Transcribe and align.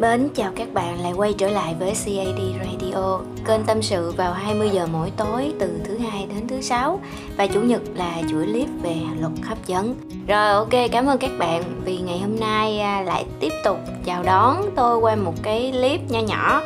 Mến 0.00 0.28
chào 0.34 0.52
các 0.56 0.74
bạn 0.74 1.00
lại 1.02 1.12
quay 1.12 1.32
trở 1.32 1.48
lại 1.48 1.74
với 1.78 1.88
CAD 1.90 2.40
Radio, 2.64 3.18
kênh 3.46 3.64
tâm 3.66 3.82
sự 3.82 4.12
vào 4.16 4.32
20 4.32 4.70
giờ 4.72 4.86
mỗi 4.92 5.12
tối 5.16 5.52
từ 5.58 5.80
thứ 5.84 5.98
hai 5.98 6.26
đến 6.26 6.48
thứ 6.48 6.60
sáu 6.60 7.00
và 7.36 7.46
chủ 7.46 7.60
nhật 7.60 7.82
là 7.94 8.22
chuỗi 8.30 8.44
clip 8.44 8.68
về 8.82 8.96
luật 9.20 9.32
hấp 9.42 9.66
dẫn. 9.66 9.94
Rồi 10.28 10.48
ok, 10.48 10.90
cảm 10.92 11.06
ơn 11.06 11.18
các 11.18 11.30
bạn 11.38 11.62
vì 11.84 11.98
ngày 11.98 12.18
hôm 12.18 12.40
nay 12.40 12.80
à, 12.80 13.02
lại 13.02 13.24
tiếp 13.40 13.52
tục 13.64 13.76
chào 14.04 14.22
đón 14.22 14.70
tôi 14.76 14.98
qua 14.98 15.16
một 15.16 15.34
cái 15.42 15.70
clip 15.72 16.00
nho 16.10 16.20
nhỏ. 16.20 16.62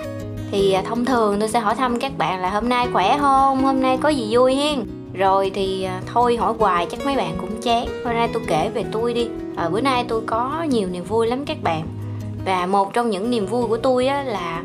Thì 0.51 0.73
à, 0.73 0.82
thông 0.82 1.05
thường 1.05 1.41
tôi 1.41 1.48
sẽ 1.48 1.61
hỏi 1.61 1.75
thăm 1.75 2.01
các 2.01 2.19
bạn 2.19 2.41
là 2.41 2.51
hôm 2.51 2.69
nay 2.69 2.87
khỏe 2.93 3.19
không, 3.21 3.64
hôm 3.64 3.82
nay 3.82 3.98
có 4.03 4.09
gì 4.09 4.29
vui 4.30 4.55
hiên. 4.55 4.87
Rồi 5.14 5.51
thì 5.55 5.82
à, 5.82 6.01
thôi 6.12 6.37
hỏi 6.37 6.55
hoài 6.59 6.87
chắc 6.91 7.07
mấy 7.07 7.16
bạn 7.16 7.37
cũng 7.41 7.62
chán. 7.62 7.87
Hôm 8.05 8.14
nay 8.14 8.29
tôi 8.32 8.43
kể 8.46 8.71
về 8.75 8.85
tôi 8.93 9.14
đi. 9.14 9.29
À, 9.57 9.69
bữa 9.69 9.80
nay 9.80 10.05
tôi 10.09 10.21
có 10.27 10.66
nhiều 10.71 10.89
niềm 10.89 11.05
vui 11.05 11.27
lắm 11.27 11.45
các 11.45 11.62
bạn 11.62 12.04
và 12.45 12.67
một 12.67 12.93
trong 12.93 13.11
những 13.11 13.31
niềm 13.31 13.47
vui 13.47 13.67
của 13.67 13.77
tôi 13.77 14.07
á, 14.07 14.23
là 14.23 14.62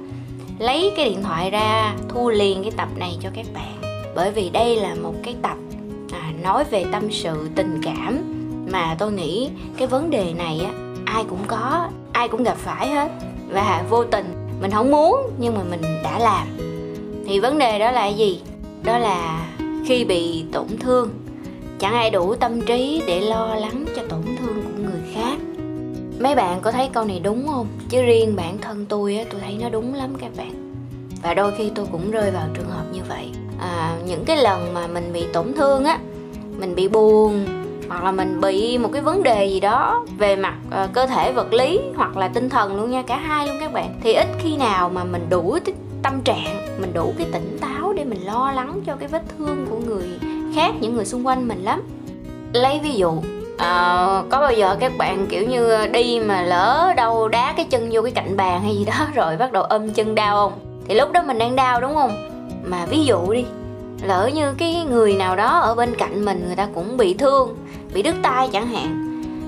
lấy 0.60 0.94
cái 0.96 1.06
điện 1.06 1.24
thoại 1.24 1.50
ra 1.50 1.96
thu 2.10 2.30
liền 2.30 2.64
cái 2.64 2.72
tập 2.78 2.88
này 2.96 3.18
cho 3.22 3.30
các 3.36 3.46
bạn. 3.54 3.82
Bởi 4.16 4.32
vì 4.32 4.50
đây 4.50 4.76
là 4.76 4.96
một 4.96 5.14
cái 5.24 5.36
tập 5.42 5.58
à, 6.12 6.32
nói 6.44 6.64
về 6.64 6.86
tâm 6.92 7.12
sự 7.12 7.50
tình 7.56 7.82
cảm. 7.84 8.20
Mà 8.72 8.96
tôi 9.00 9.12
nghĩ 9.12 9.50
cái 9.78 9.88
vấn 9.88 10.10
đề 10.10 10.34
này 10.34 10.62
á 10.66 10.72
ai 11.06 11.24
cũng 11.30 11.44
có 11.48 11.88
ai 12.12 12.28
cũng 12.28 12.44
gặp 12.44 12.58
phải 12.58 12.88
hết. 12.88 13.12
Và 13.50 13.84
vô 13.90 14.04
tình 14.04 14.26
mình 14.62 14.72
không 14.72 14.92
muốn 14.92 15.32
nhưng 15.40 15.56
mà 15.56 15.64
mình 15.70 15.82
đã 16.04 16.20
làm. 16.20 16.48
Thì 17.28 17.40
vấn 17.40 17.58
đề 17.58 17.80
đó 17.80 17.92
là 17.92 18.08
gì? 18.08 18.42
Đó 18.84 18.98
là 18.98 19.48
khi 19.86 20.06
bị 20.06 20.46
tổn 20.52 20.68
thương. 20.80 21.10
Chẳng 21.80 21.94
ai 21.94 22.10
đủ 22.10 22.36
tâm 22.36 22.62
trí 22.62 23.02
để 23.08 23.22
lo 23.22 23.56
lắng 23.56 23.86
cho 23.96 24.02
tổn 24.10 24.22
thương 24.40 24.59
mấy 26.20 26.36
bạn 26.36 26.62
có 26.62 26.72
thấy 26.72 26.90
câu 26.94 27.06
này 27.06 27.20
đúng 27.24 27.48
không? 27.48 27.68
Chứ 27.90 28.02
riêng 28.02 28.36
bản 28.36 28.58
thân 28.62 28.86
tôi 28.90 29.18
á 29.18 29.24
tôi 29.32 29.42
thấy 29.42 29.58
nó 29.62 29.70
đúng 29.70 29.94
lắm 29.94 30.16
các 30.22 30.32
bạn. 30.38 30.74
Và 31.24 31.34
đôi 31.34 31.52
khi 31.58 31.72
tôi 31.76 31.86
cũng 31.92 32.12
rơi 32.12 32.32
vào 32.32 32.48
trường 32.54 32.70
hợp 32.70 32.84
như 32.94 33.02
vậy. 33.10 33.32
À, 33.60 33.96
những 34.06 34.26
cái 34.26 34.38
lần 34.38 34.74
mà 34.74 34.88
mình 34.88 35.14
bị 35.14 35.26
tổn 35.34 35.54
thương 35.54 35.86
á 35.86 36.00
mình 36.60 36.76
bị 36.76 36.88
buồn 36.88 37.46
hoặc 37.90 38.04
là 38.04 38.12
mình 38.12 38.42
bị 38.42 38.78
một 38.78 38.90
cái 38.94 39.02
vấn 39.02 39.24
đề 39.24 39.46
gì 39.46 39.60
đó 39.60 40.06
về 40.18 40.36
mặt 40.36 40.56
uh, 40.68 40.94
cơ 40.94 41.08
thể 41.08 41.32
vật 41.32 41.54
lý 41.54 41.80
hoặc 41.96 42.18
là 42.18 42.28
tinh 42.28 42.50
thần 42.50 42.76
luôn 42.76 42.92
nha 42.92 43.02
cả 43.02 43.18
hai 43.18 43.48
luôn 43.48 43.58
các 43.60 43.74
bạn 43.74 44.00
thì 44.04 44.14
ít 44.14 44.28
khi 44.40 44.58
nào 44.58 44.90
mà 44.90 45.04
mình 45.04 45.28
đủ 45.30 45.58
tâm 46.04 46.22
trạng 46.22 46.82
mình 46.82 46.94
đủ 46.94 47.14
cái 47.18 47.28
tỉnh 47.32 47.58
táo 47.62 47.94
để 47.94 48.04
mình 48.04 48.26
lo 48.26 48.52
lắng 48.52 48.82
cho 48.86 48.96
cái 48.96 49.08
vết 49.08 49.24
thương 49.38 49.66
của 49.70 49.80
người 49.80 50.10
khác 50.56 50.74
những 50.80 50.96
người 50.96 51.06
xung 51.06 51.28
quanh 51.28 51.48
mình 51.48 51.64
lắm. 51.64 51.82
Lấy 52.54 52.80
ví 52.84 52.94
dụ 52.94 53.14
à, 53.60 54.06
có 54.30 54.40
bao 54.40 54.54
giờ 54.54 54.78
các 54.80 54.92
bạn 54.98 55.28
kiểu 55.30 55.48
như 55.48 55.88
đi 55.88 56.20
mà 56.20 56.42
lỡ 56.42 56.94
đâu 56.98 57.28
đá 57.28 57.54
cái 57.58 57.66
chân 57.70 57.90
vô 57.92 58.02
cái 58.02 58.12
cạnh 58.12 58.38
bàn 58.38 58.62
hay 58.64 58.76
gì 58.76 58.86
đó 58.86 59.08
rồi 59.16 59.38
bắt 59.38 59.52
đầu 59.52 59.64
âm 59.64 59.94
chân 59.94 60.16
đau 60.16 60.36
không? 60.36 60.60
Thì 60.88 60.96
lúc 60.96 61.12
đó 61.12 61.22
mình 61.22 61.38
đang 61.38 61.56
đau 61.56 61.82
đúng 61.82 61.96
không? 61.96 62.30
Mà 62.64 62.86
ví 62.86 63.06
dụ 63.06 63.34
đi 63.34 63.46
lỡ 64.04 64.30
như 64.34 64.54
cái 64.58 64.86
người 64.90 65.14
nào 65.14 65.36
đó 65.36 65.60
ở 65.60 65.76
bên 65.76 65.96
cạnh 65.96 66.26
mình 66.26 66.44
người 66.48 66.56
ta 66.56 66.68
cũng 66.76 66.98
bị 66.98 67.14
thương 67.14 67.56
bị 67.94 68.02
đứt 68.02 68.16
tay 68.24 68.50
chẳng 68.52 68.68
hạn 68.68 69.06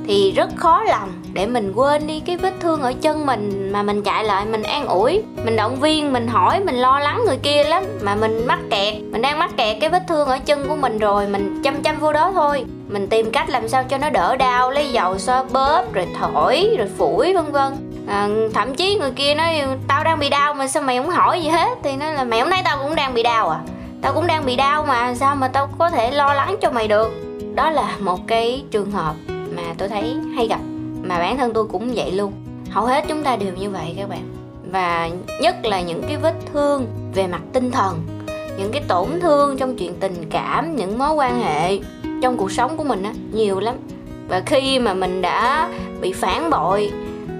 thì 0.08 0.32
rất 0.32 0.50
khó 0.56 0.84
lòng 0.84 1.10
để 1.34 1.46
mình 1.48 1.72
quên 1.76 2.08
đi 2.08 2.20
cái 2.20 2.38
vết 2.38 2.54
thương 2.60 2.82
ở 2.82 2.94
chân 3.02 3.26
mình 3.26 3.72
mà 3.72 3.84
mình 3.84 4.02
chạy 4.04 4.24
lại 4.24 4.46
mình 4.46 4.64
an 4.64 4.88
ủi 4.88 5.24
mình 5.46 5.56
động 5.56 5.76
viên 5.76 6.14
mình 6.14 6.28
hỏi 6.28 6.60
mình 6.60 6.76
lo 6.76 7.00
lắng 7.00 7.24
người 7.26 7.38
kia 7.38 7.64
lắm 7.64 7.84
mà 8.02 8.16
mình 8.16 8.48
mắc 8.48 8.60
kẹt 8.70 8.94
mình 9.12 9.22
đang 9.22 9.40
mắc 9.40 9.52
kẹt 9.58 9.78
cái 9.82 9.90
vết 9.90 10.04
thương 10.08 10.28
ở 10.28 10.40
chân 10.46 10.68
của 10.68 10.76
mình 10.76 10.98
rồi 10.98 11.28
mình 11.28 11.62
chăm 11.64 11.82
chăm 11.82 12.00
vô 12.00 12.14
đó 12.14 12.32
thôi 12.34 12.66
mình 12.92 13.08
tìm 13.08 13.32
cách 13.32 13.50
làm 13.50 13.68
sao 13.68 13.84
cho 13.84 13.98
nó 13.98 14.10
đỡ 14.10 14.36
đau 14.36 14.72
lấy 14.72 14.92
dầu 14.92 15.18
xoa 15.18 15.44
bóp 15.44 15.94
rồi 15.94 16.08
thổi 16.20 16.76
rồi 16.78 16.88
phủi 16.98 17.34
vân 17.34 17.52
vân. 17.52 17.74
À, 18.08 18.30
thậm 18.54 18.76
chí 18.76 18.96
người 18.96 19.12
kia 19.12 19.36
nói 19.36 19.62
tao 19.88 20.04
đang 20.04 20.20
bị 20.20 20.30
đau 20.30 20.54
mà 20.54 20.68
sao 20.68 20.84
mày 20.84 20.98
không 20.98 21.10
hỏi 21.10 21.42
gì 21.42 21.50
hết? 21.50 21.70
Thì 21.84 21.96
nó 21.96 22.12
là 22.12 22.24
mày 22.24 22.42
không 22.42 22.52
thấy 22.52 22.62
tao 22.66 22.78
cũng 22.84 22.96
đang 22.96 23.14
bị 23.14 23.24
đau 23.24 23.50
à? 23.50 23.60
Tao 24.02 24.14
cũng 24.14 24.28
đang 24.28 24.46
bị 24.46 24.56
đau 24.56 24.84
mà 24.84 25.16
sao 25.16 25.36
mà 25.36 25.48
tao 25.48 25.70
có 25.78 25.90
thể 25.90 26.12
lo 26.12 26.34
lắng 26.34 26.56
cho 26.62 26.72
mày 26.72 26.88
được? 26.88 27.12
Đó 27.56 27.70
là 27.70 27.96
một 28.00 28.20
cái 28.28 28.64
trường 28.72 28.92
hợp 28.92 29.14
mà 29.28 29.64
tôi 29.78 29.90
thấy 29.90 30.16
hay 30.36 30.48
gặp 30.48 30.60
mà 31.04 31.20
bản 31.20 31.38
thân 31.38 31.54
tôi 31.54 31.66
cũng 31.72 31.92
vậy 31.96 32.12
luôn. 32.12 32.34
Hầu 32.70 32.86
hết 32.86 33.06
chúng 33.08 33.24
ta 33.24 33.36
đều 33.36 33.54
như 33.54 33.70
vậy 33.70 33.96
các 33.98 34.10
bạn. 34.10 34.24
Và 34.72 35.10
nhất 35.42 35.56
là 35.66 35.82
những 35.82 36.04
cái 36.08 36.18
vết 36.18 36.34
thương 36.54 36.88
về 37.14 37.28
mặt 37.28 37.42
tinh 37.54 37.72
thần 37.72 38.02
những 38.58 38.72
cái 38.72 38.82
tổn 38.88 39.08
thương 39.22 39.58
trong 39.58 39.78
chuyện 39.78 39.96
tình 40.00 40.30
cảm 40.30 40.76
những 40.76 41.00
mối 41.00 41.14
quan 41.14 41.42
hệ 41.44 41.80
trong 42.22 42.38
cuộc 42.38 42.52
sống 42.52 42.78
của 42.78 42.84
mình 42.84 43.04
á, 43.04 43.14
nhiều 43.34 43.60
lắm. 43.60 43.76
Và 44.28 44.42
khi 44.46 44.80
mà 44.80 44.94
mình 44.94 45.22
đã 45.22 45.70
bị 46.02 46.14
phản 46.14 46.50
bội, 46.50 46.92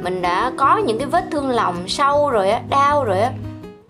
mình 0.04 0.22
đã 0.22 0.52
có 0.58 0.78
những 0.78 0.98
cái 0.98 1.08
vết 1.08 1.26
thương 1.32 1.50
lòng 1.50 1.76
sâu 1.88 2.30
rồi 2.30 2.50
á, 2.50 2.62
đau 2.70 3.04
rồi 3.04 3.20
á, 3.20 3.32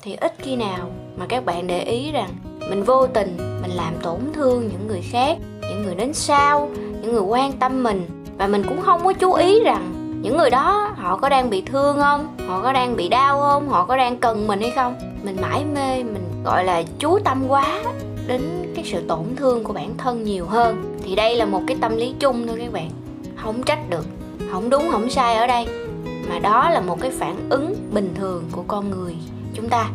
thì 0.01 0.15
ít 0.15 0.33
khi 0.39 0.55
nào 0.55 0.91
mà 1.17 1.25
các 1.29 1.45
bạn 1.45 1.67
để 1.67 1.83
ý 1.83 2.11
rằng 2.11 2.29
mình 2.69 2.83
vô 2.83 3.07
tình 3.07 3.37
mình 3.61 3.71
làm 3.71 3.93
tổn 4.01 4.19
thương 4.33 4.67
những 4.67 4.87
người 4.87 5.01
khác, 5.11 5.37
những 5.61 5.83
người 5.83 5.95
đến 5.95 6.13
sau, 6.13 6.69
những 7.01 7.13
người 7.13 7.21
quan 7.21 7.51
tâm 7.51 7.83
mình. 7.83 8.07
Và 8.37 8.47
mình 8.47 8.63
cũng 8.67 8.81
không 8.81 9.03
có 9.03 9.13
chú 9.13 9.33
ý 9.33 9.63
rằng 9.63 9.91
những 10.21 10.37
người 10.37 10.49
đó 10.49 10.93
họ 10.97 11.17
có 11.17 11.29
đang 11.29 11.49
bị 11.49 11.61
thương 11.61 11.97
không, 11.97 12.37
họ 12.47 12.61
có 12.61 12.73
đang 12.73 12.95
bị 12.95 13.09
đau 13.09 13.41
không, 13.41 13.69
họ 13.69 13.85
có 13.85 13.97
đang 13.97 14.17
cần 14.17 14.47
mình 14.47 14.61
hay 14.61 14.71
không. 14.71 14.95
Mình 15.23 15.37
mãi 15.41 15.63
mê, 15.75 16.03
mình 16.03 16.43
gọi 16.43 16.63
là 16.63 16.83
chú 16.99 17.19
tâm 17.19 17.43
quá 17.47 17.81
đến 18.27 18.41
cái 18.81 18.91
sự 18.91 19.07
tổn 19.07 19.35
thương 19.35 19.63
của 19.63 19.73
bản 19.73 19.97
thân 19.97 20.23
nhiều 20.23 20.45
hơn. 20.45 20.97
Thì 21.03 21.15
đây 21.15 21.35
là 21.35 21.45
một 21.45 21.61
cái 21.67 21.77
tâm 21.81 21.97
lý 21.97 22.13
chung 22.19 22.47
thôi 22.47 22.57
các 22.59 22.73
bạn. 22.73 22.89
Không 23.35 23.63
trách 23.63 23.89
được 23.89 24.05
không 24.51 24.69
đúng 24.69 24.89
không 24.91 25.09
sai 25.09 25.35
ở 25.35 25.47
đây. 25.47 25.65
Mà 26.29 26.39
đó 26.39 26.69
là 26.69 26.81
một 26.81 27.01
cái 27.01 27.11
phản 27.11 27.35
ứng 27.49 27.75
bình 27.91 28.13
thường 28.15 28.43
của 28.51 28.63
con 28.67 28.89
người 28.89 29.15
chúng 29.53 29.69
ta. 29.69 29.89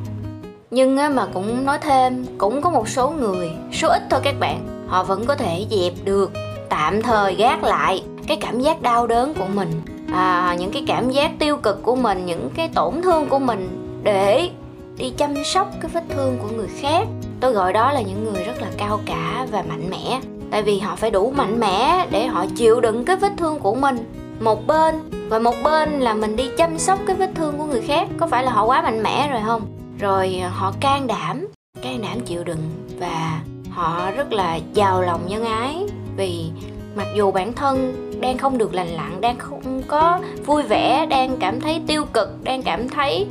Nhưng 0.71 0.97
mà 0.97 1.27
cũng 1.35 1.65
nói 1.65 1.79
thêm 1.79 2.27
cũng 2.39 2.63
có 2.63 2.71
một 2.71 2.89
số 2.89 3.11
người 3.11 3.51
số 3.73 3.89
ít 3.89 4.03
thôi 4.11 4.21
các 4.23 4.35
bạn 4.41 4.87
họ 4.89 5.05
vẫn 5.05 5.27
có 5.27 5.35
thể 5.35 5.67
dẹp 5.71 5.93
được 6.05 6.33
tạm 6.69 7.03
thời 7.03 7.35
gác 7.35 7.65
lại 7.65 8.03
cái 8.27 8.37
cảm 8.41 8.61
giác 8.61 8.83
đau 8.83 9.07
đớn 9.07 9.35
của 9.35 9.47
mình 9.55 9.71
à, 10.13 10.57
những 10.59 10.71
cái 10.71 10.85
cảm 10.87 11.11
giác 11.11 11.31
tiêu 11.39 11.57
cực 11.57 11.83
của 11.83 11.97
mình 11.97 12.27
những 12.27 12.51
cái 12.55 12.69
tổn 12.75 13.03
thương 13.03 13.27
của 13.29 13.39
mình 13.39 13.69
để 14.03 14.51
đi 14.97 15.13
chăm 15.17 15.45
sóc 15.45 15.71
cái 15.81 15.91
vết 15.95 16.05
thương 16.09 16.39
của 16.43 16.49
người 16.57 16.69
khác. 16.81 17.07
Tôi 17.41 17.53
gọi 17.53 17.73
đó 17.73 17.93
là 17.93 18.03
những 18.03 18.25
người 18.25 18.45
cao 18.79 19.01
cả 19.07 19.47
và 19.51 19.63
mạnh 19.69 19.91
mẽ. 19.91 20.21
Tại 20.51 20.63
vì 20.63 20.79
họ 20.79 20.97
phải 20.97 21.11
đủ 21.11 21.33
mạnh 21.37 21.61
mẽ 21.61 22.07
để 22.11 22.27
họ 22.27 22.47
chịu 22.57 22.81
đựng 22.81 23.05
cái 23.05 23.17
vết 23.17 23.33
thương 23.37 23.61
của 23.61 23.75
mình. 23.75 23.97
Một 24.41 24.67
bên, 24.67 24.95
và 25.29 25.39
một 25.39 25.55
bên 25.65 26.01
là 26.01 26.15
mình 26.15 26.37
đi 26.37 26.49
chăm 26.57 26.79
sóc 26.79 26.99
cái 27.07 27.17
vết 27.17 27.31
thương 27.35 27.59
của 27.59 27.65
người 27.65 27.83
khác. 27.83 28.09
Có 28.19 28.27
phải 28.27 28.45
là 28.45 28.51
họ 28.51 28.65
quá 28.65 28.83
mạnh 28.83 29.03
mẽ 29.03 29.29
rồi 29.33 29.41
không? 29.47 29.63
Rồi 29.99 30.41
ờ, 30.43 30.49
họ 30.49 30.73
can 30.81 31.07
đảm 31.07 31.47
can 31.83 32.03
đảm 32.03 32.21
chịu 32.21 32.45
đựng 32.45 32.71
và 32.99 33.41
họ 33.71 34.11
rất 34.17 34.33
là 34.33 34.59
giàu 34.75 35.03
lòng 35.03 35.21
nhân 35.27 35.45
ái. 35.45 35.87
Vì 36.17 36.51
mặc 36.97 37.07
dù 37.17 37.31
bản 37.33 37.53
thân 37.53 37.95
đang 38.21 38.39
không 38.39 38.59
được 38.59 38.75
lành 38.75 38.89
lặn, 38.89 39.21
đang 39.21 39.39
không 39.39 39.83
có 39.89 40.21
vui 40.47 40.63
vẻ, 40.63 41.07
đang 41.07 41.37
cảm 41.37 41.61
thấy 41.61 41.83
tiêu 41.87 42.05
cực, 42.13 42.45
đang 42.45 42.63
cảm 42.63 42.89
thấy 42.89 43.27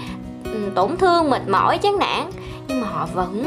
tổn 0.76 0.98
thương, 0.98 1.30
mệt 1.30 1.50
mỏi, 1.50 1.78
chán 1.78 1.98
nản, 2.00 2.30
nhưng 2.68 2.82
mà 2.82 2.88
họ 2.88 3.08
vẫn 3.14 3.46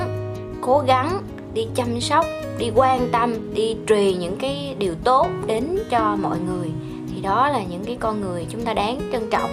cố 0.60 0.78
gắng 0.86 1.20
đi 1.58 1.66
chăm 1.74 2.00
sóc, 2.00 2.24
đi 2.58 2.70
quan 2.74 3.08
tâm, 3.12 3.54
đi 3.54 3.76
truyền 3.88 4.18
những 4.18 4.36
cái 4.36 4.74
điều 4.78 4.94
tốt 5.04 5.26
đến 5.46 5.78
cho 5.90 6.16
mọi 6.22 6.38
người. 6.38 6.68
Thì 7.14 7.20
đó 7.20 7.48
là 7.48 7.62
những 7.70 7.84
cái 7.84 7.96
con 8.00 8.20
người 8.20 8.46
chúng 8.50 8.60
ta 8.60 8.74
đáng 8.74 9.00
trân 9.12 9.30
trọng. 9.30 9.50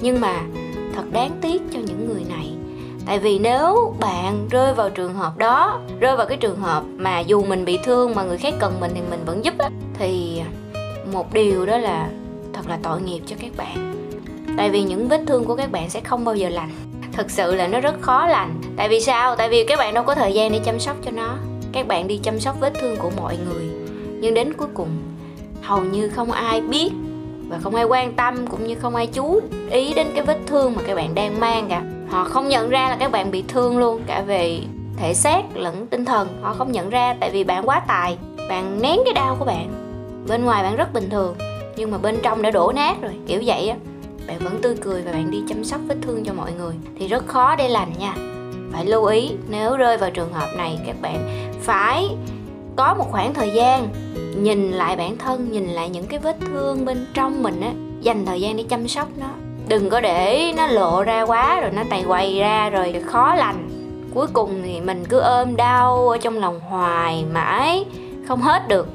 Nhưng 0.00 0.20
mà 0.20 0.40
thật 0.94 1.02
đáng 1.12 1.30
tiếc 1.40 1.62
cho 1.72 1.78
những 1.78 2.08
người 2.08 2.24
này. 2.28 2.50
Tại 3.06 3.18
vì 3.18 3.38
nếu 3.38 3.94
bạn 4.00 4.48
rơi 4.50 4.74
vào 4.74 4.90
trường 4.90 5.14
hợp 5.14 5.38
đó, 5.38 5.80
rơi 6.00 6.16
vào 6.16 6.26
cái 6.26 6.36
trường 6.36 6.60
hợp 6.60 6.82
mà 6.96 7.20
dù 7.20 7.44
mình 7.44 7.64
bị 7.64 7.78
thương 7.84 8.14
mà 8.14 8.22
người 8.22 8.38
khác 8.38 8.54
cần 8.60 8.80
mình 8.80 8.90
thì 8.94 9.00
mình 9.10 9.20
vẫn 9.26 9.44
giúp 9.44 9.54
á, 9.58 9.70
thì 9.98 10.42
một 11.12 11.32
điều 11.32 11.66
đó 11.66 11.78
là 11.78 12.10
thật 12.52 12.68
là 12.68 12.78
tội 12.82 13.00
nghiệp 13.02 13.20
cho 13.26 13.36
các 13.40 13.50
bạn. 13.56 13.94
Tại 14.56 14.70
vì 14.70 14.82
những 14.82 15.08
vết 15.08 15.20
thương 15.26 15.44
của 15.44 15.56
các 15.56 15.72
bạn 15.72 15.90
sẽ 15.90 16.00
không 16.00 16.24
bao 16.24 16.34
giờ 16.34 16.48
lành 16.48 16.70
thực 17.18 17.30
sự 17.30 17.54
là 17.54 17.66
nó 17.66 17.80
rất 17.80 17.94
khó 18.00 18.26
lành. 18.26 18.60
Tại 18.76 18.88
vì 18.88 19.00
sao? 19.00 19.36
Tại 19.36 19.48
vì 19.48 19.64
các 19.64 19.78
bạn 19.78 19.94
đâu 19.94 20.04
có 20.04 20.14
thời 20.14 20.32
gian 20.32 20.52
để 20.52 20.60
chăm 20.64 20.80
sóc 20.80 20.96
cho 21.04 21.10
nó. 21.10 21.36
Các 21.72 21.86
bạn 21.86 22.08
đi 22.08 22.20
chăm 22.22 22.40
sóc 22.40 22.60
vết 22.60 22.72
thương 22.80 22.96
của 22.96 23.10
mọi 23.16 23.36
người. 23.36 23.64
Nhưng 24.20 24.34
đến 24.34 24.52
cuối 24.52 24.68
cùng, 24.74 24.88
hầu 25.62 25.80
như 25.80 26.08
không 26.08 26.32
ai 26.32 26.60
biết 26.60 26.90
và 27.48 27.58
không 27.58 27.74
ai 27.74 27.84
quan 27.84 28.12
tâm 28.12 28.46
cũng 28.46 28.66
như 28.66 28.74
không 28.74 28.94
ai 28.94 29.06
chú 29.06 29.40
ý 29.70 29.94
đến 29.94 30.06
cái 30.14 30.24
vết 30.24 30.38
thương 30.46 30.72
mà 30.76 30.82
các 30.86 30.94
bạn 30.94 31.14
đang 31.14 31.40
mang 31.40 31.66
cả. 31.68 31.82
Họ 32.08 32.24
không 32.24 32.48
nhận 32.48 32.68
ra 32.68 32.88
là 32.88 32.96
các 33.00 33.12
bạn 33.12 33.30
bị 33.30 33.44
thương 33.48 33.78
luôn, 33.78 34.02
cả 34.06 34.22
về 34.26 34.60
thể 34.96 35.14
xác 35.14 35.42
lẫn 35.54 35.86
tinh 35.86 36.04
thần. 36.04 36.28
Họ 36.42 36.54
không 36.54 36.72
nhận 36.72 36.90
ra 36.90 37.14
tại 37.20 37.30
vì 37.30 37.44
bạn 37.44 37.68
quá 37.68 37.80
tài, 37.88 38.18
bạn 38.48 38.82
nén 38.82 39.00
cái 39.04 39.14
đau 39.14 39.36
của 39.38 39.44
bạn. 39.44 39.68
Bên 40.28 40.44
ngoài 40.44 40.62
bạn 40.62 40.76
rất 40.76 40.92
bình 40.92 41.10
thường, 41.10 41.34
nhưng 41.76 41.90
mà 41.90 41.98
bên 41.98 42.18
trong 42.22 42.42
đã 42.42 42.50
đổ 42.50 42.72
nát 42.72 42.96
rồi, 43.02 43.12
kiểu 43.26 43.42
vậy 43.46 43.68
á 43.68 43.76
bạn 44.28 44.38
vẫn 44.38 44.58
tươi 44.62 44.74
cười 44.80 45.02
và 45.02 45.12
bạn 45.12 45.30
đi 45.30 45.42
chăm 45.48 45.64
sóc 45.64 45.80
vết 45.88 45.96
thương 46.02 46.24
cho 46.24 46.32
mọi 46.32 46.52
người 46.52 46.74
thì 46.98 47.08
rất 47.08 47.26
khó 47.26 47.56
để 47.56 47.68
lành 47.68 47.92
nha. 47.98 48.14
Phải 48.72 48.86
lưu 48.86 49.04
ý, 49.04 49.30
nếu 49.48 49.76
rơi 49.76 49.96
vào 49.96 50.10
trường 50.10 50.32
hợp 50.32 50.48
này, 50.56 50.78
các 50.86 50.96
bạn 51.02 51.28
phải 51.60 52.08
có 52.76 52.94
một 52.98 53.06
khoảng 53.10 53.34
thời 53.34 53.50
gian 53.50 53.88
nhìn 54.36 54.70
lại 54.70 54.96
bản 54.96 55.18
thân, 55.18 55.52
nhìn 55.52 55.66
lại 55.66 55.88
những 55.88 56.06
cái 56.06 56.18
vết 56.18 56.36
thương 56.40 56.84
bên 56.84 57.06
trong 57.14 57.42
mình 57.42 57.60
á, 57.60 57.72
dành 58.00 58.26
thời 58.26 58.40
gian 58.40 58.56
để 58.56 58.64
chăm 58.68 58.88
sóc 58.88 59.08
nó. 59.16 59.26
Đừng 59.68 59.90
có 59.90 60.00
để 60.00 60.52
nó 60.56 60.66
lộ 60.66 61.02
ra 61.02 61.22
quá 61.22 61.60
rồi 61.60 61.70
nó 61.70 61.82
tày 61.90 62.04
quay 62.08 62.38
ra 62.38 62.70
rồi 62.70 62.94
khó 63.06 63.34
lành. 63.34 63.68
Cuối 64.14 64.26
cùng 64.32 64.60
thì 64.64 64.80
mình 64.80 65.04
cứ 65.08 65.18
ôm 65.18 65.56
đau 65.56 66.08
ở 66.08 66.18
trong 66.18 66.38
lòng 66.38 66.60
hoài 66.60 67.24
mãi, 67.32 67.84
không 68.28 68.40
hết 68.40 68.68
được. 68.68 68.88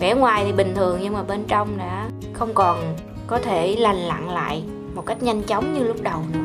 Vẻ 0.00 0.14
ngoài 0.14 0.44
thì 0.46 0.52
bình 0.52 0.72
thường 0.74 0.98
nhưng 1.02 1.12
mà 1.12 1.22
bên 1.22 1.44
trong 1.48 1.78
đã 1.78 2.08
không 2.32 2.54
còn 2.54 2.96
có 3.26 3.38
thể 3.38 3.76
lành 3.78 3.96
lặn 3.96 4.30
lại 4.30 4.62
một 4.94 5.06
cách 5.06 5.22
nhanh 5.22 5.42
chóng 5.42 5.74
như 5.74 5.84
lúc 5.84 6.02
đầu. 6.02 6.20
Nữa 6.32 6.40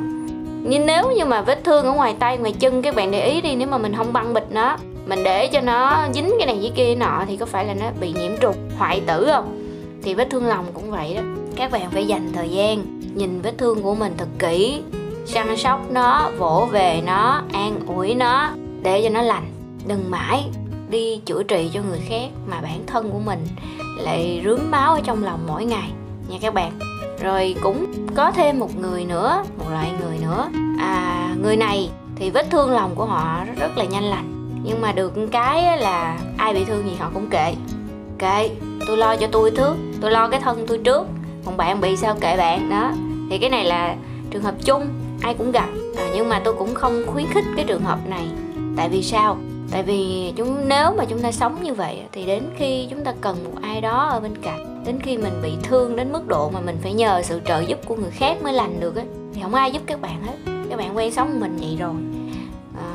nhưng 0.63 0.86
nếu 0.86 1.12
như 1.18 1.25
mà 1.25 1.42
vết 1.42 1.63
thương 1.63 1.86
ở 1.86 1.92
ngoài 1.92 2.16
tay, 2.19 2.38
ngoài 2.38 2.54
chân, 2.60 2.81
các 2.81 2.96
bạn 2.96 3.12
để 3.12 3.30
ý 3.30 3.42
đi, 3.42 3.56
nếu 3.56 3.68
mà 3.68 3.78
mình 3.78 3.96
không 3.96 4.13
băng 4.13 4.34
bịch 4.34 4.48
nó, 4.51 4.78
mình 5.07 5.24
để 5.24 5.48
cho 5.48 5.62
nó 5.62 6.07
dính 6.13 6.31
cái 6.38 6.48
này 6.48 6.57
với 6.62 6.72
kia 6.75 6.96
nọ 6.96 7.24
thì 7.28 7.38
có 7.38 7.46
phải 7.46 7.66
là 7.66 7.74
nó 7.74 7.86
bị 8.00 8.13
nhiễm 8.13 8.31
trùng, 8.42 8.56
hoại 8.78 9.01
tử 9.07 9.28
không? 9.31 9.66
Thì 10.04 10.13
vết 10.13 10.28
thương 10.30 10.46
lòng 10.46 10.66
cũng 10.74 10.92
vậy 10.92 11.13
đó. 11.13 11.22
Các 11.56 11.72
bạn 11.72 11.92
phải 11.92 12.07
dành 12.07 12.31
thời 12.34 12.50
gian 12.50 13.00
nhìn 13.16 13.42
vết 13.42 13.57
thương 13.57 13.81
của 13.81 13.96
mình 13.96 14.13
thật 14.18 14.28
kỹ, 14.40 14.81
săn 15.25 15.57
sóc 15.57 15.80
nó, 15.92 16.31
vỗ 16.38 16.68
về 16.72 17.02
nó, 17.06 17.42
an 17.54 17.80
ủi 17.88 18.13
nó, 18.16 18.52
để 18.81 19.02
cho 19.04 19.10
nó 19.10 19.22
lành. 19.22 19.52
Đừng 19.88 20.12
mãi 20.12 20.44
đi 20.90 21.18
chữa 21.25 21.44
trị 21.44 21.69
cho 21.74 21.81
người 21.90 22.00
khác 22.10 22.30
mà 22.48 22.62
bản 22.62 22.80
thân 22.88 23.10
của 23.12 23.19
mình 23.25 23.48
lại 23.98 24.42
rướm 24.45 24.72
máu 24.72 24.94
ở 24.94 25.02
trong 25.04 25.24
lòng 25.24 25.40
mỗi 25.48 25.66
ngày. 25.66 25.90
Nha 26.30 26.38
các 26.42 26.54
bạn 26.54 26.72
rồi 27.21 27.56
cũng 27.62 27.86
có 28.16 28.31
thêm 28.31 28.60
một 28.60 28.80
người 28.80 29.06
nữa 29.06 29.44
một 29.57 29.66
loại 29.71 29.92
người 30.01 30.18
nữa. 30.18 30.50
À 30.80 31.36
người 31.44 31.56
này 31.56 31.89
thì 32.16 32.30
vết 32.30 32.45
thương 32.50 32.71
lòng 32.71 32.92
của 32.95 33.06
họ 33.06 33.44
rất 33.60 33.77
là 33.77 33.86
nhanh 33.86 34.04
lành. 34.04 34.60
Nhưng 34.63 34.81
mà 34.81 34.92
được 34.92 35.13
cái 35.31 35.77
là 35.77 36.18
ai 36.38 36.54
bị 36.54 36.66
thương 36.66 36.89
gì 36.89 36.95
họ 37.00 37.12
cũng 37.13 37.30
kệ. 37.30 37.54
Kệ 38.18 38.50
tôi 38.88 38.98
lo 38.98 39.16
cho 39.16 39.27
tôi 39.31 39.51
trước 39.51 39.75
tôi 40.01 40.12
lo 40.12 40.27
cái 40.27 40.39
thân 40.39 40.66
tôi 40.68 40.77
trước. 40.77 41.07
Còn 41.45 41.57
bạn 41.57 41.81
bị 41.81 41.98
sao 41.98 42.16
kệ 42.21 42.38
bạn 42.38 42.69
đó. 42.69 42.92
Thì 43.30 43.38
cái 43.38 43.50
này 43.50 43.66
là 43.66 43.95
trường 44.31 44.44
hợp 44.44 44.56
chung 44.66 44.86
ai 45.21 45.33
cũng 45.33 45.51
gặp. 45.51 45.69
À, 45.98 46.07
nhưng 46.16 46.30
mà 46.30 46.42
tôi 46.44 46.54
cũng 46.54 46.75
không 46.75 47.04
khuyến 47.07 47.25
khích 47.27 47.45
cái 47.56 47.66
trường 47.68 47.83
hợp 47.83 48.00
này. 48.07 48.27
Tại 48.77 48.89
vì 48.89 49.04
sao? 49.04 49.38
Tại 49.71 49.83
vì 49.83 50.33
chúng 50.36 50.68
nếu 50.68 50.94
mà 50.98 51.06
chúng 51.06 51.21
ta 51.21 51.31
sống 51.31 51.63
như 51.63 51.74
vậy 51.74 52.01
thì 52.12 52.25
đến 52.25 52.44
khi 52.57 52.88
chúng 52.89 53.04
ta 53.04 53.13
cần 53.21 53.44
một 53.44 53.60
ai 53.62 53.81
đó 53.81 54.07
ở 54.12 54.19
bên 54.19 54.36
cạnh 54.42 54.79
đến 54.89 55.00
khi 55.01 55.18
mình 55.18 55.33
bị 55.44 55.51
thương 55.63 55.95
đến 55.95 56.12
mức 56.12 56.27
độ 56.27 56.50
mà 56.50 56.59
mình 56.59 56.77
phải 56.81 56.94
nhờ 56.94 57.21
sự 57.24 57.41
trợ 57.45 57.59
giúp 57.59 57.80
của 57.86 57.95
người 57.95 58.12
khác 58.12 58.38
mới 58.44 58.53
lành 58.53 58.80
được 58.80 58.95
á 58.95 59.03
thì 59.33 59.41
không 59.41 59.53
ai 59.53 59.71
giúp 59.71 59.81
các 59.86 60.01
bạn 60.01 60.24
hết. 60.24 60.51
Các 60.69 60.77
bạn 60.77 60.97
quen 60.97 61.12
sống 61.12 61.39
mình 61.39 61.57
vậy 61.62 61.77
rồi. 61.80 61.94
À, 62.77 62.88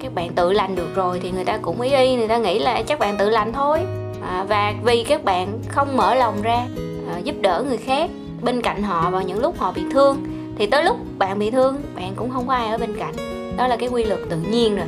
các 0.00 0.14
bạn 0.14 0.34
tự 0.34 0.52
lành 0.52 0.76
được 0.76 0.94
rồi 0.94 1.20
thì 1.22 1.30
người 1.30 1.44
ta 1.44 1.58
cũng 1.58 1.80
ý 1.80 1.94
y 1.94 2.16
người 2.16 2.28
ta 2.28 2.38
nghĩ 2.38 2.58
là 2.58 2.82
chắc 2.82 2.98
bạn 2.98 3.16
tự 3.18 3.30
lành 3.30 3.52
thôi. 3.52 3.80
À, 4.28 4.44
và 4.48 4.74
vì 4.84 5.04
các 5.04 5.24
bạn 5.24 5.58
không 5.68 5.96
mở 5.96 6.14
lòng 6.14 6.42
ra 6.42 6.66
à, 7.14 7.18
giúp 7.18 7.34
đỡ 7.40 7.64
người 7.68 7.76
khác 7.76 8.10
bên 8.42 8.62
cạnh 8.62 8.82
họ 8.82 9.10
vào 9.10 9.22
những 9.22 9.40
lúc 9.40 9.58
họ 9.58 9.72
bị 9.72 9.82
thương 9.90 10.16
thì 10.58 10.66
tới 10.66 10.84
lúc 10.84 10.96
bạn 11.18 11.38
bị 11.38 11.50
thương 11.50 11.76
bạn 11.96 12.12
cũng 12.16 12.30
không 12.30 12.46
có 12.46 12.54
ai 12.54 12.68
ở 12.68 12.78
bên 12.78 12.96
cạnh. 12.98 13.14
Đó 13.56 13.66
là 13.66 13.76
cái 13.76 13.88
quy 13.88 14.04
luật 14.04 14.20
tự 14.30 14.36
nhiên 14.36 14.76
rồi. 14.76 14.86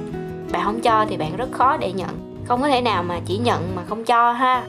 Bạn 0.53 0.65
không 0.65 0.81
cho 0.81 1.07
thì 1.09 1.17
bạn 1.17 1.37
rất 1.37 1.53
khó 1.53 1.77
để 1.77 1.93
nhận. 1.93 2.43
Không 2.49 2.63
có 2.63 2.69
thể 2.69 2.81
nào 2.81 3.03
mà 3.03 3.21
chỉ 3.27 3.39
nhận 3.39 3.77
mà 3.77 3.83
không 3.89 4.05
cho 4.05 4.33
ha. 4.33 4.67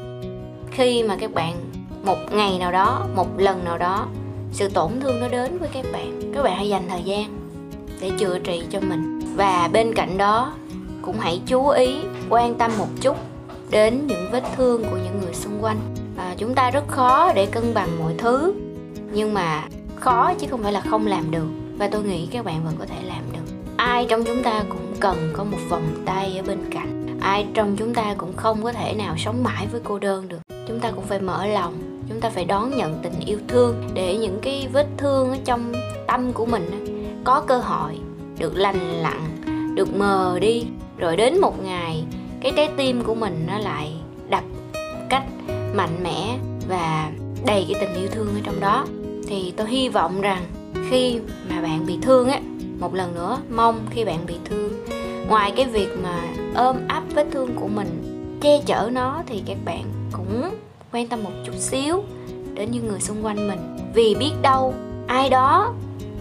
Khi 0.72 1.04
mà 1.04 1.16
các 1.20 1.34
bạn 1.34 1.54
một 2.08 2.32
ngày 2.32 2.60
nào 2.60 2.72
đó 2.72 3.06
một 3.16 3.28
lần 3.38 3.66
nào 3.66 3.78
đó 3.78 4.08
sự 4.52 4.70
tổn 4.70 4.92
thương 5.02 5.20
nó 5.20 5.28
đến 5.28 5.58
với 5.58 5.70
các 5.74 5.86
bạn. 5.94 6.32
Các 6.36 6.44
bạn 6.44 6.56
hãy 6.58 6.70
dành 6.70 6.90
thời 6.90 7.02
gian 7.04 7.50
để 8.02 8.12
chữa 8.18 8.40
trị 8.40 8.64
cho 8.70 8.80
mình. 8.80 9.20
Và 9.36 9.70
bên 9.74 9.94
cạnh 9.96 10.18
đó 10.18 10.54
cũng 11.02 11.16
hãy 11.20 11.42
chú 11.46 11.70
ý 11.70 11.96
quan 12.30 12.56
tâm 12.56 12.72
một 12.78 12.88
chút 13.02 13.18
đến 13.70 14.08
những 14.08 14.32
vết 14.32 14.44
thương 14.56 14.84
của 14.84 14.98
những 14.98 15.20
người 15.22 15.34
xung 15.34 15.64
quanh. 15.64 15.78
À, 16.18 16.36
chúng 16.38 16.54
ta 16.54 16.72
rất 16.72 16.88
khó 16.88 17.34
để 17.34 17.46
cân 17.46 17.74
bằng 17.74 17.90
mọi 18.00 18.14
thứ 18.18 18.54
nhưng 19.14 19.34
mà 19.34 19.64
khó 19.96 20.34
chứ 20.34 20.48
không 20.50 20.64
phải 20.64 20.74
là 20.74 20.82
không 20.82 21.08
làm 21.08 21.32
được. 21.32 21.48
Và 21.78 21.88
tôi 21.88 22.04
nghĩ 22.04 22.28
các 22.32 22.46
bạn 22.46 22.66
vẫn 22.66 22.76
có 22.80 22.86
thể 22.86 22.98
làm 23.08 23.24
được. 23.34 23.54
Ai 23.78 24.06
trong 24.10 24.24
chúng 24.24 24.44
ta 24.44 24.64
cũng 24.70 24.94
cần 25.00 25.34
có 25.34 25.44
một 25.44 25.58
vòng 25.70 26.04
tay 26.06 26.38
ở 26.38 26.44
bên 26.48 26.60
cạnh. 26.72 27.20
Ai 27.22 27.48
trong 27.54 27.76
chúng 27.76 27.94
ta 27.94 28.16
cũng 28.18 28.36
không 28.36 28.64
có 28.64 28.74
thể 28.74 28.94
nào 28.94 29.16
sống 29.18 29.44
mãi 29.44 29.68
với 29.72 29.82
cô 29.84 30.00
đơn 30.00 30.28
được. 30.28 30.40
Chúng 30.68 30.80
ta 30.80 30.92
cũng 30.92 31.06
phải 31.06 31.20
mở 31.20 31.46
lòng 31.46 31.97
chúng 32.10 32.22
ta 32.22 32.30
phải 32.30 32.46
đón 32.46 32.78
nhận 32.78 33.00
tình 33.04 33.20
yêu 33.26 33.40
thương 33.48 33.90
để 33.94 34.18
những 34.18 34.40
cái 34.42 34.68
vết 34.74 34.88
thương 34.98 35.30
ở 35.30 35.38
trong 35.46 35.74
tâm 36.08 36.34
của 36.34 36.46
mình 36.46 36.70
có 37.24 37.42
cơ 37.42 37.58
hội 37.58 38.00
được 38.40 38.56
lành 38.56 39.02
lặn, 39.02 39.22
được 39.76 39.96
mờ 39.96 40.38
đi. 40.42 40.66
Rồi 40.98 41.18
đến 41.18 41.42
một 41.42 41.64
ngày, 41.64 42.04
cái 42.42 42.52
trái 42.56 42.70
tim 42.78 43.04
của 43.04 43.16
mình 43.16 43.46
nó 43.48 43.58
lại 43.58 43.94
đập 44.30 44.44
cách 45.10 45.24
mạnh 45.76 46.04
mẽ 46.04 46.38
và 46.70 47.12
đầy 47.46 47.66
cái 47.70 47.82
tình 47.82 48.02
yêu 48.02 48.08
thương 48.12 48.28
ở 48.28 48.42
trong 48.44 48.60
đó. 48.60 48.86
Thì 49.28 49.54
tôi 49.58 49.68
hy 49.70 49.90
vọng 49.90 50.22
rằng 50.22 50.44
khi 50.90 51.20
mà 51.50 51.62
bạn 51.62 51.86
bị 51.86 51.98
thương 52.02 52.30
á, 52.30 52.40
một 52.80 52.94
lần 52.94 53.16
nữa, 53.16 53.38
mong 53.50 53.80
khi 53.90 54.06
bạn 54.06 54.20
bị 54.28 54.36
thương, 54.46 54.86
ngoài 55.28 55.54
cái 55.56 55.66
việc 55.66 55.90
mà 56.04 56.22
ôm 56.56 56.78
ấp 56.88 57.04
vết 57.16 57.28
thương 57.32 57.56
của 57.56 57.68
mình, 57.68 57.88
che 58.42 58.62
chở 58.66 58.90
nó 58.94 59.24
thì 59.28 59.44
các 59.46 59.58
bạn 59.66 59.84
cũng 60.12 60.50
quan 60.92 61.08
tâm 61.08 61.24
một 61.24 61.32
chút 61.46 61.56
xíu 61.56 62.04
đến 62.54 62.72
những 62.72 62.88
người 62.88 63.00
xung 63.00 63.26
quanh 63.26 63.48
mình. 63.48 63.60
Vì 63.94 64.16
biết 64.16 64.32
đâu, 64.42 64.74
ai 65.08 65.30
đó, 65.30 65.74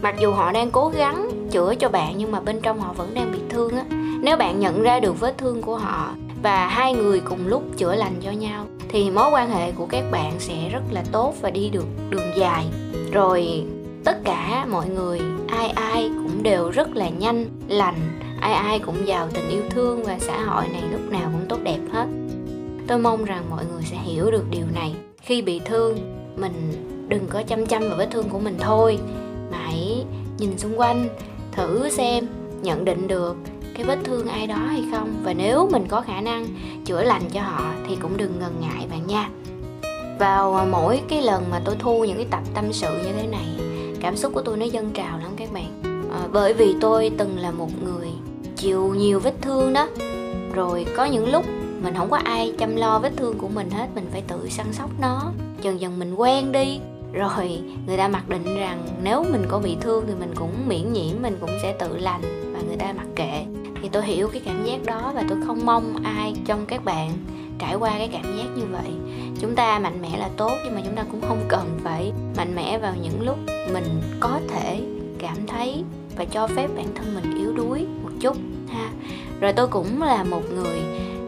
mặc 0.02 0.14
dù 0.20 0.32
họ 0.32 0.52
đang 0.52 0.70
cố 0.70 0.88
gắng 0.88 1.30
chữa 1.50 1.74
cho 1.74 1.88
bạn 1.88 2.14
nhưng 2.16 2.32
mà 2.32 2.40
bên 2.40 2.60
trong 2.62 2.80
họ 2.80 2.92
vẫn 2.92 3.14
đang 3.14 3.32
bị 3.32 3.38
thương 3.48 3.76
á. 3.76 3.84
Nếu 4.22 4.36
bạn 4.36 4.60
nhận 4.60 4.82
ra 4.82 5.00
được 5.00 5.20
vết 5.20 5.38
thương 5.38 5.62
của 5.62 5.76
họ 5.76 6.10
và 6.42 6.66
hai 6.66 6.94
người 6.94 7.20
cùng 7.20 7.46
lúc 7.46 7.62
chữa 7.76 7.94
lành 7.94 8.14
cho 8.24 8.30
nhau, 8.30 8.66
thì 8.88 9.10
mối 9.10 9.30
quan 9.30 9.50
hệ 9.50 9.72
của 9.72 9.86
các 9.86 10.04
bạn 10.10 10.32
sẽ 10.38 10.68
rất 10.68 10.82
là 10.90 11.04
tốt 11.12 11.34
và 11.40 11.50
đi 11.50 11.68
được 11.68 11.86
đường 12.10 12.30
dài. 12.36 12.64
Rồi, 13.12 13.64
tất 14.04 14.24
cả 14.24 14.66
mọi 14.70 14.88
người, 14.88 15.20
ai 15.48 15.68
ai 15.68 16.10
cũng 16.14 16.42
đều 16.42 16.70
rất 16.70 16.96
là 16.96 17.08
nhanh, 17.08 17.46
lành. 17.68 18.20
Ai 18.40 18.52
ai 18.52 18.78
cũng 18.78 19.06
giàu 19.06 19.28
tình 19.34 19.48
yêu 19.48 19.62
thương 19.70 20.04
và 20.04 20.18
xã 20.18 20.44
hội 20.44 20.64
này 20.72 20.82
lúc 20.92 21.00
nào 21.10 21.30
cũng 21.32 21.48
tốt 21.48 21.58
đẹp 21.62 21.78
hết 21.92 22.06
tôi 22.86 22.98
mong 22.98 23.24
rằng 23.24 23.44
mọi 23.50 23.64
người 23.72 23.82
sẽ 23.82 23.96
hiểu 23.96 24.30
được 24.30 24.44
điều 24.50 24.66
này. 24.74 24.94
Khi 25.22 25.42
bị 25.42 25.60
thương 25.64 25.98
mình 26.36 26.72
đừng 27.08 27.26
có 27.26 27.42
chăm 27.42 27.66
chăm 27.66 27.82
vào 27.82 27.98
vết 27.98 28.08
thương 28.10 28.28
của 28.28 28.38
mình 28.38 28.56
thôi. 28.60 28.98
Mà 29.50 29.58
hãy 29.58 30.04
nhìn 30.38 30.58
xung 30.58 30.80
quanh 30.80 31.08
thử 31.52 31.88
xem 31.88 32.26
nhận 32.62 32.84
định 32.84 33.08
được 33.08 33.36
cái 33.74 33.84
vết 33.84 33.98
thương 34.04 34.26
ai 34.26 34.46
đó 34.46 34.56
hay 34.56 34.84
không. 34.92 35.14
Và 35.24 35.32
nếu 35.32 35.68
mình 35.72 35.86
có 35.88 36.00
khả 36.00 36.20
năng 36.20 36.46
chữa 36.84 37.02
lành 37.02 37.22
cho 37.32 37.40
họ 37.40 37.72
thì 37.88 37.96
cũng 37.96 38.16
đừng 38.16 38.38
ngần 38.38 38.54
ngại 38.60 38.86
bạn 38.90 39.06
nha. 39.06 39.30
Vào 40.18 40.66
mỗi 40.70 41.00
cái 41.08 41.22
lần 41.22 41.44
mà 41.50 41.60
tôi 41.64 41.76
thu 41.78 42.04
những 42.04 42.16
cái 42.16 42.26
tập 42.30 42.42
tâm 42.54 42.72
sự 42.72 42.98
như 43.04 43.12
thế 43.12 43.26
này 43.26 43.46
cảm 44.00 44.16
xúc 44.16 44.34
của 44.34 44.42
tôi 44.42 44.56
nó 44.56 44.64
dâng 44.64 44.90
trào 44.94 45.18
lắm 45.18 45.30
các 45.36 45.52
bạn. 45.52 45.82
À, 46.12 46.28
bởi 46.32 46.52
vì 46.52 46.74
tôi 46.80 47.10
từng 47.18 47.38
là 47.38 47.50
một 47.50 47.68
người 47.84 48.08
chịu 48.56 48.94
nhiều 48.94 49.20
vết 49.20 49.34
thương 49.42 49.72
đó. 49.72 49.88
Rồi 50.54 50.86
có 50.96 51.04
những 51.04 51.32
lúc 51.32 51.44
mình 51.82 51.94
không 51.94 52.10
có 52.10 52.16
ai 52.16 52.52
chăm 52.58 52.76
lo 52.76 52.98
vết 52.98 53.12
thương 53.16 53.38
của 53.38 53.48
mình 53.48 53.70
hết, 53.70 53.86
mình 53.94 54.06
phải 54.12 54.22
tự 54.28 54.48
săn 54.48 54.72
sóc 54.72 54.90
nó. 55.00 55.32
Dần 55.62 55.80
dần 55.80 55.98
mình 55.98 56.14
quen 56.14 56.52
đi. 56.52 56.80
Rồi 57.12 57.60
người 57.86 57.96
ta 57.96 58.08
mặc 58.08 58.28
định 58.28 58.56
rằng 58.56 58.82
nếu 59.02 59.24
mình 59.32 59.44
có 59.48 59.58
bị 59.58 59.76
thương 59.80 60.04
thì 60.06 60.14
mình 60.14 60.32
cũng 60.34 60.52
miễn 60.68 60.92
nhiễm, 60.92 61.22
mình 61.22 61.36
cũng 61.40 61.50
sẽ 61.62 61.72
tự 61.72 61.98
lành 61.98 62.52
và 62.52 62.60
người 62.60 62.76
ta 62.76 62.92
mặc 62.96 63.06
kệ. 63.16 63.44
Thì 63.82 63.88
tôi 63.88 64.04
hiểu 64.04 64.28
cái 64.28 64.42
cảm 64.44 64.64
giác 64.64 64.84
đó 64.84 65.12
và 65.14 65.24
tôi 65.28 65.38
không 65.46 65.66
mong 65.66 65.96
ai 66.04 66.34
trong 66.46 66.66
các 66.66 66.84
bạn 66.84 67.12
trải 67.58 67.74
qua 67.74 67.90
cái 67.98 68.08
cảm 68.12 68.36
giác 68.36 68.46
như 68.56 68.64
vậy. 68.70 68.92
Chúng 69.40 69.54
ta 69.54 69.78
mạnh 69.78 70.02
mẽ 70.02 70.18
là 70.18 70.28
tốt 70.36 70.52
nhưng 70.64 70.74
mà 70.74 70.80
chúng 70.84 70.94
ta 70.94 71.04
cũng 71.10 71.20
không 71.28 71.44
cần 71.48 71.78
phải 71.84 72.12
mạnh 72.36 72.54
mẽ 72.54 72.78
vào 72.78 72.94
những 73.02 73.22
lúc 73.22 73.38
mình 73.72 74.00
có 74.20 74.40
thể 74.48 74.80
cảm 75.18 75.36
thấy 75.46 75.84
và 76.16 76.24
cho 76.24 76.46
phép 76.46 76.68
bản 76.76 76.86
thân 76.94 77.14
mình 77.14 77.38
yếu 77.38 77.52
đuối 77.52 77.86
một 78.02 78.10
chút, 78.20 78.36
ha. 78.68 78.90
Rồi 79.40 79.52
tôi 79.52 79.66
cũng 79.66 80.02
là 80.02 80.24
một 80.24 80.42
người 80.54 80.80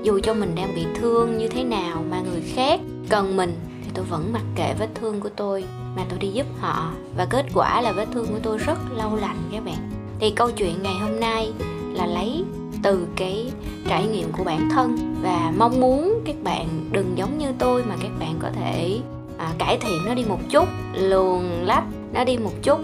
dù 0.02 0.20
cho 0.22 0.34
mình 0.34 0.54
đang 0.54 0.74
bị 0.74 0.86
thương 0.94 1.38
như 1.38 1.48
thế 1.48 1.64
nào 1.64 2.04
mà 2.10 2.20
người 2.20 2.42
khác 2.54 2.80
cần 3.08 3.36
mình 3.36 3.52
thì 3.84 3.90
tôi 3.94 4.04
vẫn 4.04 4.32
mặc 4.32 4.42
kệ 4.56 4.74
vết 4.78 4.88
thương 4.94 5.20
của 5.20 5.28
tôi. 5.36 5.64
Mà 5.96 6.02
tôi 6.08 6.18
đi 6.18 6.28
giúp 6.28 6.46
họ 6.58 6.92
và 7.16 7.26
kết 7.30 7.46
quả 7.54 7.80
là 7.80 7.92
vết 7.92 8.06
thương 8.12 8.26
của 8.26 8.38
tôi 8.42 8.58
rất 8.58 8.78
lâu 8.96 9.16
lành 9.16 9.36
các 9.52 9.64
bạn. 9.64 9.90
Thì 10.20 10.30
câu 10.30 10.50
chuyện 10.50 10.82
ngày 10.82 10.94
hôm 10.94 11.20
nay 11.20 11.52
là 11.94 12.06
lấy 12.06 12.44
từ 12.82 13.06
cái 13.16 13.52
trải 13.88 14.06
nghiệm 14.06 14.32
của 14.32 14.44
bản 14.44 14.68
thân 14.70 15.14
và 15.22 15.52
mong 15.58 15.80
muốn 15.80 16.20
các 16.24 16.36
bạn 16.42 16.68
đừng 16.92 17.18
giống 17.18 17.38
như 17.38 17.52
tôi 17.58 17.84
mà 17.84 17.94
các 18.02 18.10
bạn 18.20 18.34
có 18.42 18.50
thể 18.50 19.00
à, 19.38 19.52
cải 19.58 19.78
thiện 19.80 20.04
nó 20.06 20.14
đi 20.14 20.24
một 20.28 20.40
chút 20.50 20.68
luồn 20.94 21.42
lách 21.42 21.84
nó 22.12 22.24
đi 22.24 22.38
một 22.38 22.52
chút 22.62 22.78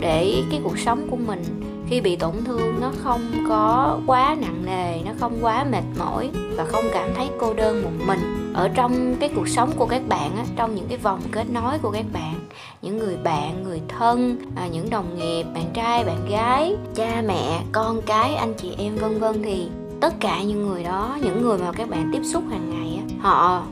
để 0.00 0.42
cái 0.50 0.60
cuộc 0.64 0.78
sống 0.78 1.06
của 1.10 1.16
mình 1.16 1.42
khi 1.90 2.00
bị 2.00 2.16
tổn 2.16 2.34
thương 2.44 2.80
nó 2.80 2.92
không 3.02 3.20
có 3.48 3.98
quá 4.06 4.36
nặng 4.40 4.62
nề 4.66 5.02
nó 5.04 5.12
không 5.20 5.38
quá 5.40 5.64
mệt 5.64 5.82
mỏi 5.98 6.30
và 6.56 6.64
không 6.64 6.84
cảm 6.92 7.08
thấy 7.16 7.28
cô 7.40 7.54
đơn 7.54 7.82
một 7.82 8.06
mình. 8.06 8.52
Ở 8.54 8.68
trong 8.68 9.16
cái 9.20 9.30
cuộc 9.34 9.48
sống 9.48 9.72
của 9.76 9.86
các 9.86 10.02
bạn 10.08 10.36
á, 10.36 10.44
trong 10.56 10.74
những 10.74 10.86
cái 10.88 10.98
vòng 10.98 11.20
kết 11.30 11.50
nối 11.50 11.78
của 11.78 11.90
các 11.90 12.04
bạn 12.12 12.34
những 12.82 12.98
người 12.98 13.16
bạn 13.16 13.62
người 13.62 13.80
thân 13.88 14.38
à, 14.56 14.66
những 14.72 14.90
đồng 14.90 15.16
nghiệp 15.18 15.44
bạn 15.54 15.70
trai 15.74 16.04
bạn 16.04 16.28
gái 16.30 16.76
cha 16.94 17.22
mẹ 17.26 17.62
con 17.72 18.02
cái 18.02 18.34
anh 18.34 18.54
chị 18.54 18.74
em 18.78 18.96
vân 18.96 19.20
vân 19.20 19.42
thì 19.42 19.68
tất 20.00 20.14
cả 20.20 20.42
những 20.42 20.68
người 20.68 20.84
đó 20.84 21.18
những 21.22 21.42
người 21.42 21.58
mà 21.58 21.72
các 21.72 21.88
bạn 21.90 22.10
tiếp 22.12 22.22
xúc 22.24 22.42
hàng 22.50 22.70
ngày 22.70 22.98
á, 22.98 23.16
họ 23.20 23.62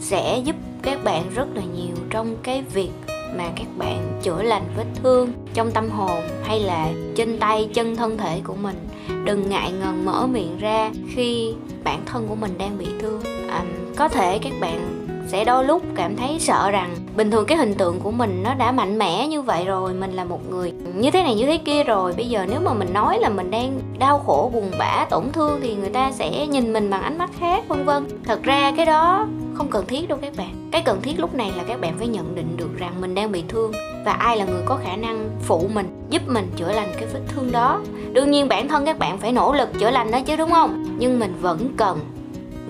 sẽ 0.00 0.40
giúp 0.44 0.56
các 0.82 1.04
bạn 1.04 1.24
rất 1.34 1.46
là 1.54 1.62
nhiều 1.62 1.96
trong 2.10 2.36
cái 2.42 2.62
việc 2.74 2.90
mà 3.38 3.44
các 3.56 3.66
bạn 3.78 4.20
chữa 4.22 4.42
lành 4.42 4.62
vết 4.76 4.84
thương 5.02 5.32
trong 5.54 5.70
tâm 5.70 5.90
hồn 5.90 6.20
hay 6.44 6.60
là 6.60 6.88
trên 7.16 7.38
tay 7.38 7.68
chân 7.74 7.96
thân 7.96 8.18
thể 8.18 8.40
của 8.44 8.54
mình. 8.62 8.76
Đừng 9.24 9.50
ngại 9.50 9.72
ngần 9.72 10.04
mở 10.04 10.26
miệng 10.26 10.58
ra 10.58 10.90
khi 11.14 11.54
bản 11.84 12.00
thân 12.06 12.26
của 12.28 12.34
mình 12.34 12.58
đang 12.58 12.78
bị 12.78 12.86
thương. 13.00 13.20
À, 13.48 13.64
có 13.96 14.08
thể 14.08 14.38
các 14.38 14.52
bạn 14.60 15.06
sẽ 15.28 15.44
đôi 15.44 15.64
lúc 15.64 15.82
cảm 15.94 16.16
thấy 16.16 16.38
sợ 16.38 16.70
rằng 16.70 16.96
bình 17.16 17.30
thường 17.30 17.46
cái 17.46 17.58
hình 17.58 17.74
tượng 17.74 18.00
của 18.00 18.10
mình 18.10 18.42
nó 18.42 18.54
đã 18.54 18.72
mạnh 18.72 18.98
mẽ 18.98 19.28
như 19.28 19.42
vậy 19.42 19.64
rồi 19.64 19.94
mình 19.94 20.12
là 20.12 20.24
một 20.24 20.50
người 20.50 20.72
như 20.94 21.10
thế 21.10 21.22
này 21.22 21.34
như 21.34 21.46
thế 21.46 21.58
kia 21.58 21.84
rồi. 21.84 22.12
Bây 22.16 22.26
giờ 22.28 22.46
nếu 22.50 22.60
mà 22.60 22.74
mình 22.74 22.92
nói 22.92 23.18
là 23.20 23.28
mình 23.28 23.50
đang 23.50 23.80
đau 23.98 24.18
khổ 24.18 24.50
buồn 24.54 24.70
bã 24.78 25.06
tổn 25.10 25.24
thương 25.32 25.60
thì 25.62 25.74
người 25.74 25.90
ta 25.90 26.12
sẽ 26.12 26.46
nhìn 26.46 26.72
mình 26.72 26.90
bằng 26.90 27.02
ánh 27.02 27.18
mắt 27.18 27.30
khác 27.38 27.68
vân 27.68 27.84
vân. 27.84 28.06
Thật 28.24 28.42
ra 28.42 28.72
cái 28.76 28.86
đó 28.86 29.26
không 29.56 29.70
cần 29.70 29.86
thiết 29.86 30.08
đâu 30.08 30.18
các 30.22 30.36
bạn. 30.36 30.68
Cái 30.72 30.82
cần 30.82 31.02
thiết 31.02 31.20
lúc 31.20 31.34
này 31.34 31.52
là 31.56 31.64
các 31.68 31.80
bạn 31.80 31.94
phải 31.98 32.06
nhận 32.06 32.34
định 32.34 32.56
được 32.56 32.78
rằng 32.78 33.00
mình 33.00 33.14
đang 33.14 33.32
bị 33.32 33.44
thương 33.48 33.72
và 34.04 34.12
ai 34.12 34.36
là 34.36 34.44
người 34.44 34.62
có 34.66 34.78
khả 34.84 34.96
năng 34.96 35.30
phụ 35.42 35.68
mình, 35.74 36.06
giúp 36.10 36.22
mình 36.28 36.50
chữa 36.56 36.72
lành 36.72 36.88
cái 36.96 37.08
vết 37.12 37.20
thương 37.28 37.52
đó. 37.52 37.80
Đương 38.12 38.30
nhiên 38.30 38.48
bản 38.48 38.68
thân 38.68 38.84
các 38.84 38.98
bạn 38.98 39.18
phải 39.18 39.32
nỗ 39.32 39.52
lực 39.52 39.68
chữa 39.78 39.90
lành 39.90 40.10
đó 40.10 40.20
chứ, 40.26 40.36
đúng 40.36 40.50
không? 40.50 40.96
Nhưng 40.98 41.18
mình 41.18 41.34
vẫn 41.40 41.74
cần 41.76 41.98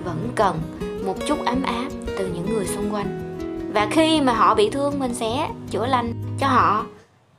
vẫn 0.05 0.29
cần 0.35 0.59
một 1.05 1.15
chút 1.27 1.37
ấm 1.45 1.63
áp 1.63 1.89
từ 2.17 2.27
những 2.27 2.53
người 2.53 2.65
xung 2.65 2.93
quanh. 2.93 3.23
Và 3.73 3.87
khi 3.91 4.21
mà 4.21 4.33
họ 4.33 4.55
bị 4.55 4.69
thương, 4.69 4.99
mình 4.99 5.13
sẽ 5.13 5.49
chữa 5.69 5.85
lành 5.85 6.13
cho 6.39 6.47
họ 6.47 6.85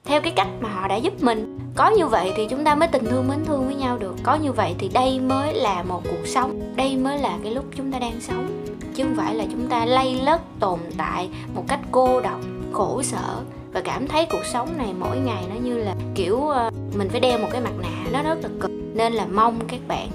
theo 0.04 0.20
cái 0.20 0.32
cách 0.36 0.48
mà 0.60 0.68
họ 0.68 0.88
đã 0.88 0.96
giúp 0.96 1.22
mình. 1.22 1.58
Có 1.76 1.90
như 1.90 2.06
vậy 2.06 2.32
thì 2.36 2.46
chúng 2.50 2.64
ta 2.64 2.74
mới 2.74 2.88
tình 2.88 3.04
thương 3.04 3.28
mến 3.28 3.44
thương 3.44 3.66
với 3.66 3.74
nhau 3.74 3.98
được. 3.98 4.14
Có 4.22 4.34
như 4.34 4.52
vậy 4.52 4.74
thì 4.78 4.88
đây 4.88 5.20
mới 5.20 5.54
là 5.54 5.82
một 5.82 6.02
cuộc 6.04 6.26
sống. 6.26 6.60
Đây 6.76 6.96
mới 6.96 7.18
là 7.18 7.38
cái 7.42 7.54
lúc 7.54 7.64
chúng 7.76 7.92
ta 7.92 7.98
đang 7.98 8.20
sống 8.20 8.57
chứ 8.98 9.04
không 9.04 9.16
phải 9.16 9.34
là 9.34 9.44
chúng 9.50 9.66
ta 9.66 9.86
lay 9.86 10.20
lất 10.24 10.40
tồn 10.60 10.78
tại 10.96 11.28
một 11.54 11.64
cách 11.68 11.80
cô 11.90 12.20
độc, 12.20 12.40
khổ 12.72 13.02
sở. 13.02 13.40
Và 13.72 13.80
cảm 13.80 14.08
thấy 14.08 14.26
cuộc 14.30 14.44
sống 14.52 14.78
này 14.78 14.94
mỗi 14.98 15.16
ngày 15.16 15.44
nó 15.48 15.54
như 15.62 15.78
là 15.78 15.94
kiểu 16.14 16.40
ờ, 16.48 16.70
mình 16.98 17.08
phải 17.08 17.20
đeo 17.20 17.38
một 17.38 17.48
cái 17.52 17.60
mặt 17.60 17.72
nạ, 17.82 18.06
nó 18.12 18.22
rất 18.22 18.38
là 18.42 18.48
cực. 18.60 18.70
Nên 18.94 19.12
là 19.12 19.26
mong 19.26 19.60
các 19.68 19.80
bạn, 19.88 20.08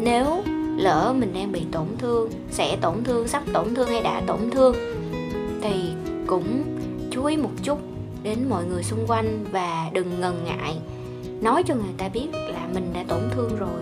nếu 0.00 0.42
lỡ 0.76 1.14
mình 1.18 1.34
đang 1.34 1.52
bị 1.52 1.62
tổn 1.72 1.86
thương, 1.98 2.30
sẽ 2.50 2.76
tổn 2.80 3.04
thương, 3.04 3.28
sắp 3.28 3.42
tổn 3.52 3.74
thương 3.74 3.88
hay 3.88 4.02
đã 4.02 4.22
tổn 4.26 4.50
thương, 4.50 4.76
thì 5.62 5.90
cũng 6.26 6.62
chú 7.10 7.24
ý 7.24 7.36
một 7.36 7.52
chút 7.62 7.78
đến 8.22 8.38
mọi 8.50 8.64
người 8.64 8.82
xung 8.82 9.06
quanh 9.06 9.44
và 9.52 9.90
đừng 9.92 10.20
ngần 10.20 10.44
ngại 10.44 10.76
nói 11.40 11.62
cho 11.62 11.74
người 11.74 11.94
ta 11.98 12.08
biết 12.08 12.28
là 12.32 12.68
mình 12.74 12.90
đã 12.94 13.04
tổn 13.08 13.20
thương 13.34 13.56
rồi. 13.58 13.80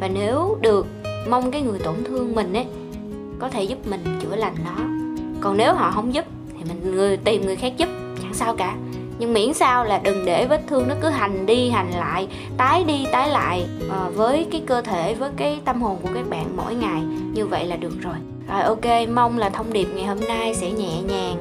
Và 0.00 0.08
nếu 0.08 0.58
được 0.60 0.86
mong 1.30 1.50
cái 1.50 1.62
người 1.62 1.78
tổn 1.78 2.04
thương 2.04 2.34
mình 2.34 2.52
ấy 2.52 2.66
có 3.38 3.48
thể 3.48 3.62
giúp 3.62 3.78
mình 3.86 4.04
chữa 4.22 4.36
lành 4.36 4.54
nó. 4.64 4.84
Còn 5.40 5.56
nếu 5.56 5.74
họ 5.74 5.90
không 5.90 6.14
giúp 6.14 6.24
thì 6.58 6.64
mình 6.68 6.92
người 6.92 7.16
tìm 7.16 7.46
người 7.46 7.56
khác 7.56 7.72
giúp 7.76 7.88
chẳng 8.22 8.34
sao 8.34 8.56
cả. 8.56 8.74
Nhưng 9.18 9.32
miễn 9.32 9.54
sao 9.54 9.84
là 9.84 9.98
đừng 9.98 10.24
để 10.24 10.46
vết 10.46 10.62
thương 10.66 10.88
nó 10.88 10.94
cứ 11.00 11.08
hành 11.08 11.46
đi 11.46 11.70
hành 11.70 11.90
lại 11.90 12.28
tái 12.56 12.84
đi 12.84 13.06
tái 13.12 13.28
lại 13.30 13.66
à, 13.90 14.08
với 14.14 14.46
cái 14.50 14.62
cơ 14.66 14.82
thể 14.82 15.14
với 15.14 15.30
cái 15.36 15.60
tâm 15.64 15.82
hồn 15.82 15.96
của 16.02 16.08
các 16.14 16.30
bạn 16.30 16.56
mỗi 16.56 16.74
ngày. 16.74 17.02
Như 17.34 17.46
vậy 17.46 17.66
là 17.66 17.76
được 17.76 18.00
rồi. 18.00 18.14
Rồi 18.48 18.62
ok 18.62 19.08
mong 19.14 19.38
là 19.38 19.48
thông 19.48 19.72
điệp 19.72 19.88
ngày 19.94 20.06
hôm 20.06 20.20
nay 20.20 20.54
sẽ 20.54 20.70
nhẹ 20.70 21.02
nhàng 21.02 21.36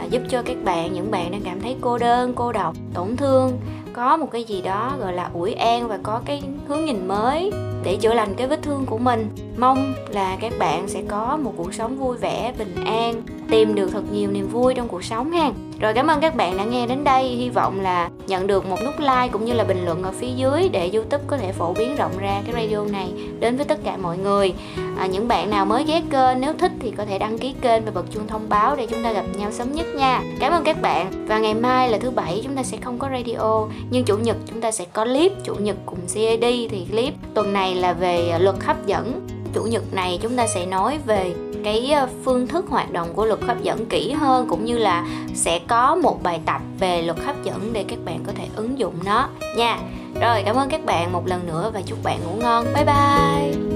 à, 0.00 0.04
giúp 0.10 0.22
cho 0.28 0.42
các 0.42 0.56
bạn 0.64 0.92
những 0.92 1.10
bạn 1.10 1.32
đang 1.32 1.40
cảm 1.44 1.60
thấy 1.60 1.76
cô 1.80 1.98
đơn 1.98 2.32
cô 2.34 2.52
độc 2.52 2.76
tổn 2.94 3.16
thương 3.16 3.58
có 3.92 4.16
một 4.16 4.28
cái 4.32 4.44
gì 4.44 4.62
đó 4.62 4.92
gọi 5.00 5.12
là 5.12 5.30
ủi 5.34 5.52
an 5.52 5.88
và 5.88 5.98
có 6.02 6.20
cái 6.24 6.42
hướng 6.68 6.84
nhìn 6.84 7.08
mới 7.08 7.52
để 7.84 7.96
chữa 7.96 8.14
lành 8.14 8.34
cái 8.34 8.46
vết 8.46 8.62
thương 8.62 8.86
của 8.86 8.98
mình 8.98 9.28
mong 9.58 9.94
là 10.08 10.36
các 10.40 10.52
bạn 10.58 10.88
sẽ 10.88 11.02
có 11.08 11.38
một 11.42 11.52
cuộc 11.56 11.74
sống 11.74 11.98
vui 11.98 12.16
vẻ 12.16 12.52
bình 12.58 12.74
an 12.86 13.22
tìm 13.50 13.74
được 13.74 13.90
thật 13.92 14.02
nhiều 14.12 14.30
niềm 14.30 14.48
vui 14.48 14.74
trong 14.74 14.88
cuộc 14.88 15.04
sống 15.04 15.32
ha. 15.32 15.50
Rồi 15.80 15.94
cảm 15.94 16.06
ơn 16.06 16.20
các 16.20 16.34
bạn 16.34 16.56
đã 16.56 16.64
nghe 16.64 16.86
đến 16.86 17.04
đây. 17.04 17.24
Hy 17.24 17.50
vọng 17.50 17.80
là 17.80 18.10
nhận 18.26 18.46
được 18.46 18.66
một 18.66 18.76
nút 18.84 18.94
like 18.98 19.28
cũng 19.32 19.44
như 19.44 19.52
là 19.52 19.64
bình 19.64 19.84
luận 19.84 20.02
ở 20.02 20.12
phía 20.12 20.30
dưới 20.36 20.68
để 20.68 20.90
youtube 20.94 21.24
có 21.26 21.36
thể 21.36 21.52
phổ 21.52 21.74
biến 21.74 21.96
rộng 21.96 22.12
ra 22.18 22.42
cái 22.46 22.68
radio 22.68 22.84
này 22.84 23.12
đến 23.40 23.56
với 23.56 23.64
tất 23.64 23.78
cả 23.84 23.96
mọi 23.96 24.18
người. 24.18 24.54
À, 24.98 25.06
những 25.06 25.28
bạn 25.28 25.50
nào 25.50 25.66
mới 25.66 25.84
ghé 25.84 26.02
kênh 26.10 26.40
nếu 26.40 26.52
thích 26.58 26.72
thì 26.80 26.90
có 26.90 27.04
thể 27.04 27.18
đăng 27.18 27.38
ký 27.38 27.54
kênh 27.60 27.84
và 27.84 27.90
bật 27.90 28.04
chuông 28.10 28.26
thông 28.26 28.48
báo 28.48 28.76
để 28.76 28.86
chúng 28.86 29.02
ta 29.02 29.12
gặp 29.12 29.24
nhau 29.38 29.52
sớm 29.52 29.72
nhất 29.72 29.86
nha. 29.96 30.22
Cảm 30.40 30.52
ơn 30.52 30.64
các 30.64 30.82
bạn. 30.82 31.26
Và 31.28 31.38
ngày 31.38 31.54
mai 31.54 31.88
là 31.88 31.98
thứ 31.98 32.10
bảy 32.10 32.40
chúng 32.44 32.56
ta 32.56 32.62
sẽ 32.62 32.76
không 32.76 32.98
có 32.98 33.08
radio 33.12 33.66
nhưng 33.90 34.04
chủ 34.04 34.16
nhật 34.16 34.36
chúng 34.46 34.60
ta 34.60 34.70
sẽ 34.70 34.84
có 34.92 35.04
clip 35.04 35.32
chủ 35.44 35.54
nhật 35.54 35.76
cùng 35.86 35.98
CAD 36.14 36.44
thì 36.70 36.86
clip. 36.90 37.14
Tuần 37.34 37.52
này 37.52 37.74
là 37.74 37.92
về 37.92 38.28
à, 38.30 38.38
luật 38.38 38.56
hấp 38.64 38.86
dẫn 38.86 39.26
chủ 39.54 39.62
nhật 39.62 39.92
này 39.92 40.18
chúng 40.22 40.36
ta 40.36 40.46
sẽ 40.46 40.66
nói 40.66 40.98
về 41.06 41.34
cái 41.64 41.90
ờ, 41.92 42.08
phương 42.24 42.46
thức 42.46 42.64
hoạt 42.68 42.92
động 42.92 43.08
của 43.14 43.24
luật 43.24 43.40
hấp 43.40 43.62
dẫn 43.62 43.86
kỹ 43.86 44.12
hơn, 44.12 44.46
cũng 44.48 44.64
như 44.64 44.78
là 44.78 45.06
sẽ 45.34 45.60
có 45.66 45.94
một 45.94 46.22
bài 46.22 46.40
tập 46.46 46.60
về 46.78 47.02
luật 47.02 47.18
hấp 47.18 47.44
dẫn 47.44 47.70
để 47.72 47.84
các 47.88 47.98
bạn 48.04 48.24
có 48.26 48.32
thể 48.36 48.46
ứng 48.56 48.78
dụng 48.78 48.94
nó 49.04 49.28
nha. 49.56 49.78
Rồi, 50.20 50.42
cảm 50.44 50.56
ơn 50.56 50.68
các 50.68 50.84
bạn 50.84 51.12
một 51.12 51.26
lần 51.26 51.46
nữa 51.46 51.70
và 51.74 51.82
chúc 51.86 51.98
bạn 52.02 52.20
ngủ 52.24 52.42
ngon. 52.42 52.66
Bye 52.74 52.84
bye! 52.84 53.73